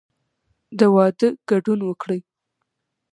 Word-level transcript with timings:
د 0.79 0.81
واده 0.95 1.27
ګډون 1.49 1.79
وکړئ 1.85 2.21